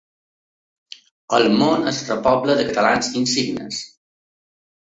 [1.39, 3.83] El món es repobla de catalans insignes.